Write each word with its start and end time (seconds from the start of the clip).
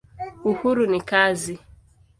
Uhuru 0.49 0.83
ni 0.91 1.01
kazi. 1.09 1.55